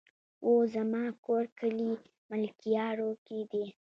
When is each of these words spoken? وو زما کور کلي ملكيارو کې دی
وو 0.45 0.53
زما 0.73 1.03
کور 1.25 1.43
کلي 1.59 1.91
ملكيارو 2.31 3.09
کې 3.25 3.39
دی 3.51 3.65